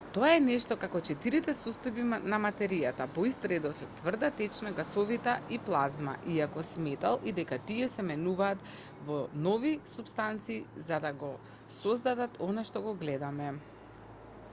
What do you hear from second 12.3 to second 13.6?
она што го гледаме